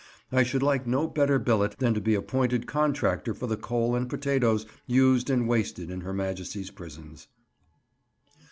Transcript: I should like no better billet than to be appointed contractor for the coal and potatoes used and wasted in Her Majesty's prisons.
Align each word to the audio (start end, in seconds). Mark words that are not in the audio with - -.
I 0.31 0.41
should 0.41 0.63
like 0.63 0.87
no 0.87 1.05
better 1.07 1.37
billet 1.37 1.77
than 1.77 1.93
to 1.93 2.01
be 2.01 2.15
appointed 2.15 2.65
contractor 2.65 3.35
for 3.35 3.45
the 3.45 3.55
coal 3.55 3.95
and 3.95 4.09
potatoes 4.09 4.65
used 4.87 5.29
and 5.29 5.47
wasted 5.47 5.91
in 5.91 6.01
Her 6.01 6.11
Majesty's 6.11 6.71
prisons. 6.71 7.27